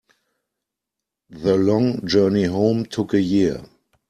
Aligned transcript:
The 1.29 1.55
long 1.57 2.07
journey 2.07 2.45
home 2.45 2.87
took 2.87 3.13
a 3.13 3.21
year. 3.21 3.63